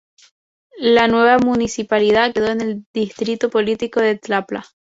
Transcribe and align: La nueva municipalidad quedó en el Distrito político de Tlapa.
La 0.79 1.07
nueva 1.07 1.37
municipalidad 1.37 2.33
quedó 2.33 2.47
en 2.47 2.61
el 2.61 2.85
Distrito 2.91 3.51
político 3.51 3.99
de 4.01 4.17
Tlapa. 4.17 4.63